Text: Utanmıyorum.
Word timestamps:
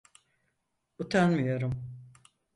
Utanmıyorum. 0.99 1.85